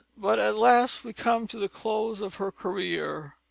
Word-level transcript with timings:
But 0.17 0.39
at 0.39 0.55
last 0.55 1.03
we 1.05 1.13
come 1.13 1.45
to 1.45 1.59
the 1.59 1.69
close 1.69 2.21
of 2.21 2.37
her 2.41 2.51
career. 2.51 3.35